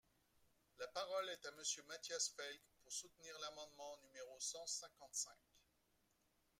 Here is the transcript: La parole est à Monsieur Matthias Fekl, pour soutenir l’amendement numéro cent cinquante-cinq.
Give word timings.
La 0.79 0.87
parole 0.87 1.29
est 1.29 1.45
à 1.45 1.51
Monsieur 1.51 1.83
Matthias 1.87 2.29
Fekl, 2.35 2.59
pour 2.79 2.91
soutenir 2.91 3.35
l’amendement 3.39 3.97
numéro 4.01 4.35
cent 4.39 4.65
cinquante-cinq. 4.65 5.37